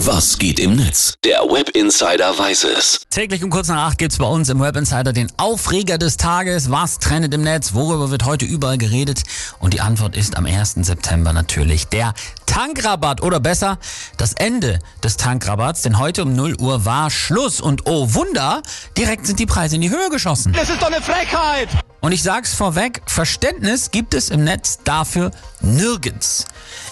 Was 0.00 0.36
geht 0.38 0.60
im 0.60 0.76
Netz? 0.76 1.14
Der 1.24 1.38
Web 1.40 1.70
Insider 1.70 2.38
weiß 2.38 2.64
es. 2.64 3.00
Täglich 3.08 3.42
um 3.42 3.48
kurz 3.48 3.68
nach 3.68 3.88
acht 3.88 3.98
gibt's 3.98 4.18
bei 4.18 4.26
uns 4.26 4.50
im 4.50 4.60
Web 4.60 4.76
Insider 4.76 5.14
den 5.14 5.32
Aufreger 5.38 5.96
des 5.96 6.18
Tages. 6.18 6.70
Was 6.70 6.98
trendet 6.98 7.32
im 7.32 7.40
Netz? 7.40 7.72
Worüber 7.72 8.10
wird 8.10 8.26
heute 8.26 8.44
überall 8.44 8.76
geredet? 8.76 9.22
Und 9.58 9.72
die 9.72 9.80
Antwort 9.80 10.14
ist 10.14 10.36
am 10.36 10.44
1. 10.44 10.74
September 10.82 11.32
natürlich 11.32 11.86
der 11.86 12.12
Tankrabatt 12.44 13.22
oder 13.22 13.40
besser 13.40 13.78
das 14.18 14.34
Ende 14.34 14.80
des 15.02 15.16
Tankrabatts, 15.16 15.80
denn 15.80 15.98
heute 15.98 16.24
um 16.24 16.36
0 16.36 16.56
Uhr 16.60 16.84
war 16.84 17.10
Schluss 17.10 17.62
und 17.62 17.86
oh 17.86 18.12
Wunder, 18.12 18.62
direkt 18.98 19.26
sind 19.26 19.38
die 19.38 19.46
Preise 19.46 19.76
in 19.76 19.80
die 19.80 19.90
Höhe 19.90 20.10
geschossen. 20.10 20.52
Das 20.52 20.68
ist 20.68 20.82
doch 20.82 20.88
eine 20.88 21.00
Frechheit! 21.00 21.70
Und 22.00 22.12
ich 22.12 22.22
sag's 22.22 22.54
vorweg, 22.54 23.02
Verständnis 23.06 23.90
gibt 23.90 24.14
es 24.14 24.28
im 24.28 24.44
Netz 24.44 24.78
dafür 24.84 25.30
nirgends. 25.60 26.44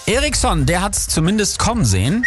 Ericsson, 0.07 0.65
der 0.65 0.81
hat's 0.81 1.07
zumindest 1.07 1.57
kommen 1.57 1.85
sehen. 1.85 2.23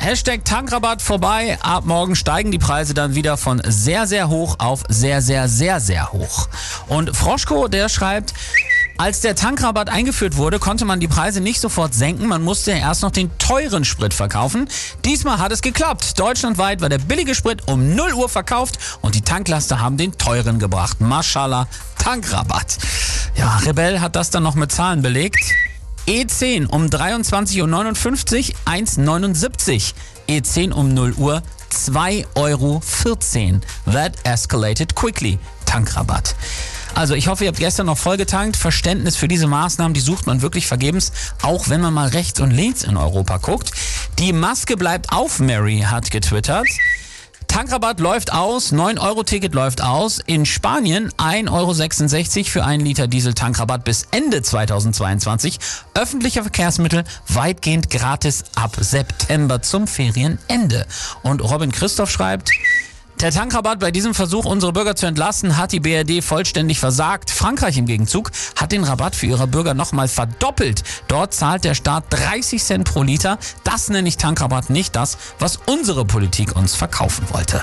Hashtag 0.00 0.46
Tankrabatt 0.46 1.02
vorbei. 1.02 1.58
Ab 1.60 1.84
morgen 1.84 2.16
steigen 2.16 2.50
die 2.50 2.58
Preise 2.58 2.94
dann 2.94 3.14
wieder 3.14 3.36
von 3.36 3.60
sehr, 3.66 4.06
sehr 4.06 4.30
hoch 4.30 4.56
auf 4.58 4.82
sehr, 4.88 5.20
sehr, 5.20 5.46
sehr, 5.46 5.78
sehr 5.78 6.10
hoch. 6.10 6.48
Und 6.88 7.14
Froschko, 7.14 7.68
der 7.68 7.90
schreibt, 7.90 8.32
als 8.96 9.20
der 9.20 9.36
Tankrabatt 9.36 9.90
eingeführt 9.90 10.38
wurde, 10.38 10.58
konnte 10.58 10.86
man 10.86 11.00
die 11.00 11.06
Preise 11.06 11.42
nicht 11.42 11.60
sofort 11.60 11.92
senken. 11.92 12.26
Man 12.28 12.42
musste 12.42 12.70
erst 12.70 13.02
noch 13.02 13.10
den 13.10 13.30
teuren 13.36 13.84
Sprit 13.84 14.14
verkaufen. 14.14 14.70
Diesmal 15.04 15.38
hat 15.38 15.52
es 15.52 15.60
geklappt. 15.60 16.18
Deutschlandweit 16.18 16.80
war 16.80 16.88
der 16.88 16.98
billige 16.98 17.34
Sprit 17.34 17.68
um 17.68 17.94
0 17.94 18.14
Uhr 18.14 18.30
verkauft 18.30 18.78
und 19.02 19.14
die 19.14 19.22
Tanklaster 19.22 19.80
haben 19.80 19.98
den 19.98 20.16
teuren 20.16 20.58
gebracht. 20.58 21.02
Mashallah, 21.02 21.68
Tankrabatt. 21.98 22.78
Ja, 23.36 23.58
Rebell 23.58 24.00
hat 24.00 24.16
das 24.16 24.30
dann 24.30 24.44
noch 24.44 24.54
mit 24.54 24.72
Zahlen 24.72 25.02
belegt. 25.02 25.44
E10 26.10 26.66
um 26.66 26.86
23.59 26.86 27.60
Uhr 27.60 27.68
1,79. 28.66 29.94
E10 30.28 30.72
um 30.72 30.92
0 30.92 31.12
Uhr 31.12 31.40
2,14 31.72 32.32
Euro. 32.34 32.82
That 33.92 34.14
escalated 34.24 34.96
quickly. 34.96 35.38
Tankrabatt. 35.66 36.34
Also 36.96 37.14
ich 37.14 37.28
hoffe, 37.28 37.44
ihr 37.44 37.48
habt 37.48 37.60
gestern 37.60 37.86
noch 37.86 37.96
voll 37.96 38.16
getankt. 38.16 38.56
Verständnis 38.56 39.14
für 39.14 39.28
diese 39.28 39.46
Maßnahmen, 39.46 39.94
die 39.94 40.00
sucht 40.00 40.26
man 40.26 40.42
wirklich 40.42 40.66
vergebens, 40.66 41.12
auch 41.42 41.68
wenn 41.68 41.80
man 41.80 41.94
mal 41.94 42.08
rechts 42.08 42.40
und 42.40 42.50
links 42.50 42.82
in 42.82 42.96
Europa 42.96 43.36
guckt. 43.36 43.70
Die 44.18 44.32
Maske 44.32 44.76
bleibt 44.76 45.12
auf, 45.12 45.38
Mary 45.38 45.84
hat 45.86 46.10
getwittert. 46.10 46.66
Tankrabatt 47.60 48.00
läuft 48.00 48.32
aus, 48.32 48.72
9-Euro-Ticket 48.72 49.54
läuft 49.54 49.82
aus. 49.82 50.18
In 50.24 50.46
Spanien 50.46 51.10
1,66 51.18 52.38
Euro 52.38 52.44
für 52.44 52.64
einen 52.64 52.82
Liter 52.82 53.06
Diesel-Tankrabatt 53.06 53.84
bis 53.84 54.08
Ende 54.12 54.40
2022. 54.40 55.58
Öffentliche 55.92 56.40
Verkehrsmittel 56.40 57.04
weitgehend 57.28 57.90
gratis 57.90 58.44
ab 58.54 58.78
September 58.80 59.60
zum 59.60 59.86
Ferienende. 59.86 60.86
Und 61.22 61.42
Robin 61.42 61.70
Christoph 61.70 62.10
schreibt, 62.10 62.50
der 63.22 63.32
Tankrabatt 63.32 63.80
bei 63.80 63.90
diesem 63.90 64.14
Versuch, 64.14 64.46
unsere 64.46 64.72
Bürger 64.72 64.96
zu 64.96 65.04
entlasten, 65.04 65.56
hat 65.56 65.72
die 65.72 65.80
BRD 65.80 66.24
vollständig 66.24 66.80
versagt. 66.80 67.30
Frankreich 67.30 67.76
im 67.76 67.84
Gegenzug 67.84 68.30
hat 68.56 68.72
den 68.72 68.84
Rabatt 68.84 69.14
für 69.14 69.26
ihre 69.26 69.46
Bürger 69.46 69.74
nochmal 69.74 70.08
verdoppelt. 70.08 70.82
Dort 71.08 71.34
zahlt 71.34 71.64
der 71.64 71.74
Staat 71.74 72.04
30 72.10 72.62
Cent 72.62 72.84
pro 72.84 73.02
Liter. 73.02 73.38
Das 73.62 73.90
nenne 73.90 74.08
ich 74.08 74.16
Tankrabatt, 74.16 74.70
nicht 74.70 74.96
das, 74.96 75.18
was 75.38 75.58
unsere 75.66 76.04
Politik 76.04 76.56
uns 76.56 76.74
verkaufen 76.74 77.26
wollte. 77.30 77.62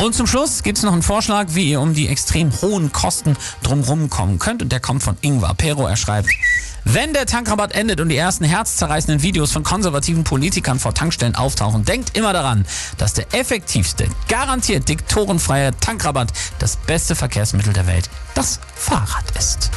Und 0.00 0.14
zum 0.14 0.26
Schluss 0.26 0.62
gibt 0.62 0.78
es 0.78 0.84
noch 0.84 0.94
einen 0.94 1.02
Vorschlag, 1.02 1.48
wie 1.50 1.70
ihr 1.70 1.80
um 1.80 1.92
die 1.92 2.08
extrem 2.08 2.50
hohen 2.62 2.90
Kosten 2.90 3.36
drumherum 3.62 4.08
kommen 4.08 4.38
könnt. 4.38 4.62
Und 4.62 4.72
der 4.72 4.80
kommt 4.80 5.02
von 5.02 5.18
Ingvar 5.20 5.54
Pero. 5.54 5.86
Er 5.86 5.96
schreibt, 5.96 6.30
wenn 6.84 7.12
der 7.12 7.26
Tankrabatt 7.26 7.72
endet 7.72 8.00
und 8.00 8.08
die 8.08 8.16
ersten 8.16 8.44
herzzerreißenden 8.44 9.22
Videos 9.22 9.52
von 9.52 9.62
konservativen 9.62 10.24
Politikern 10.24 10.78
vor 10.78 10.94
Tankstellen 10.94 11.34
auftauchen, 11.34 11.84
denkt 11.84 12.16
immer 12.16 12.32
daran, 12.32 12.64
dass 12.96 13.12
der 13.12 13.34
effektivste, 13.34 14.06
garantiert 14.28 14.88
diktorenfreie 14.88 15.78
Tankrabatt 15.80 16.32
das 16.58 16.76
beste 16.76 17.14
Verkehrsmittel 17.14 17.74
der 17.74 17.86
Welt 17.86 18.08
das 18.34 18.58
Fahrrad 18.74 19.24
ist. 19.38 19.70